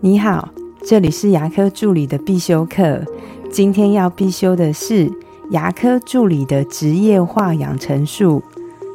[0.00, 0.48] 你好，
[0.86, 3.02] 这里是牙科助理的必修课。
[3.50, 5.10] 今天要必修的是
[5.50, 8.40] 牙科助理的职业化养成术，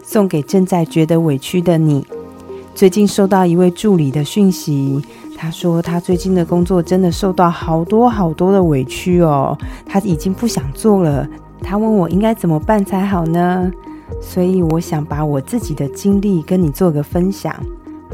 [0.02, 2.08] 送给正在觉得委屈的你。
[2.74, 5.04] 最近收到一位助理的讯息，
[5.36, 11.28] 他说他最近的工作真的受到好多好多的委屈哦，他已经不想做了。
[11.62, 13.70] 他问我应该怎么办才好呢？
[14.22, 17.54] 所以我想把我自己的经历跟你做个分享。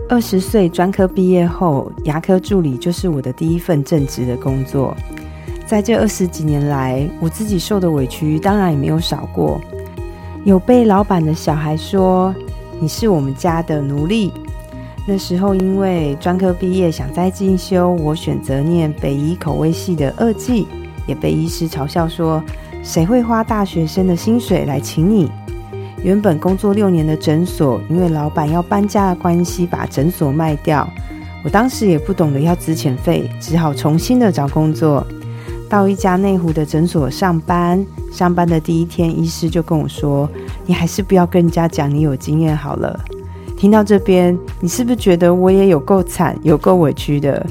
[0.10, 4.98] 二十岁专科毕业后，牙科助理就是我的第一份正职的工作。
[5.67, 9.62] 在这二十几年来，我自己受的委屈当然也没有少过。
[10.45, 12.34] 有被老板的小孩说
[12.81, 14.34] ：“你是我们家的奴隶。”
[15.08, 20.67] 那时候因为专科毕业想再进修，我选择念北医口味系的二技，
[21.05, 22.44] 也被医师嘲笑说
[22.81, 25.30] ：“谁会花大学生的薪水来请你？”
[26.03, 30.88] 原本工作六年的诊所，因为老板要搬家的关系，把诊所卖掉。
[31.44, 35.05] 我当时也不懂得要资遣费，只好重新的找工作，
[35.70, 37.86] 到一家内湖的诊所上班。
[38.11, 40.30] 上班的第一天，医师就跟我说
[40.66, 43.00] ：“你还是不要跟人家讲你有经验好了。”
[43.55, 47.45] 听到这边，你是不是觉得我也有够惨，有够委屈的？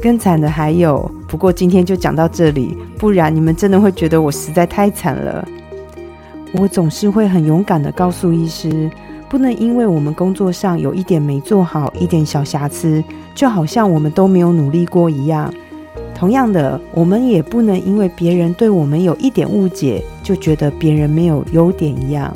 [0.00, 5.46] 更惨的还有，不过今天就讲到这里，不然你们真的会觉得我实在太惨了。
[6.52, 8.90] 我总是会很勇敢的告诉医师，
[9.28, 13.02] 不能因为我们工作上有一点没做好，一点小瑕疵，
[13.34, 15.52] 就好像我们都没有努力过一样。
[16.14, 22.34] 同样的，我们也不能因为别人对我们有一点误解，就觉得别人没有优点一样。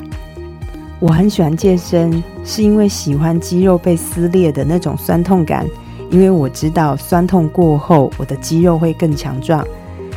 [0.99, 5.67] 我很喜欢健身，是因为喜欢肌肉被撕裂的那种酸痛感，
[6.09, 9.65] 因为我知道酸痛过后，我的肌肉会更强壮。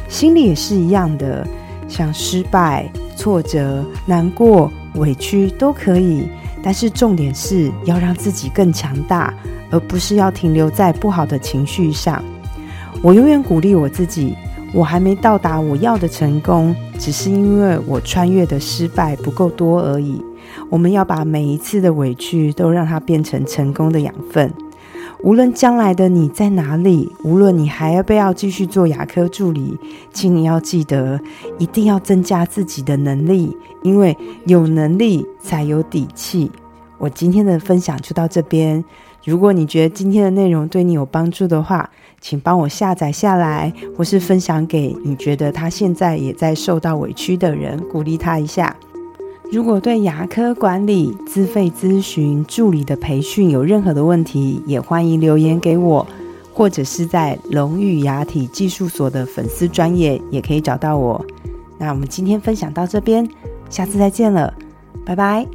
[0.06, 1.44] 心里也是一样的，
[1.89, 2.89] 像失败。
[3.17, 6.28] 挫折、难过、委屈都可以，
[6.62, 9.34] 但是重点是要让自己更强大，
[9.70, 12.23] 而不是要停留在不好的情绪上。
[13.03, 14.34] 我永远鼓励我自己，
[14.73, 20.23] 我还没到达我要的成功，只是因为我穿越的失败不够多而已。
[20.70, 24.52] 我们要把每一次的委屈都让它变成成功的养分。
[25.22, 29.77] 无论将来的你在哪里，无论你还要不要继续做牙科助理，
[30.12, 31.18] 请你要记得，
[31.58, 36.50] 一定要增加自己的能力，因为有能力才有底气。
[36.98, 38.84] 我今天的分享就到这边。
[39.24, 41.90] 如果你觉得今天的内容对你有帮助的话，
[42.20, 48.74] 请帮我下载下来，或是分享给你觉得他现在也在受到委屈的人，鼓励他一下。
[49.52, 56.07] 如果对牙科管理、自费咨询、助理的培训有任何的问题，也欢迎留言给我，
[56.52, 61.24] 或者是在龙玉牙体技术所的粉丝专业也可以找到我。
[61.79, 63.27] 那我们今天分享到这边，
[63.70, 64.52] 下次再见了，
[65.05, 65.46] 拜拜。